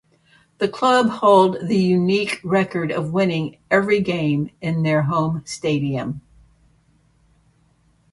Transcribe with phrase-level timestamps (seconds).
[0.57, 6.21] The club hold the unique record of winning every game in their home stadium.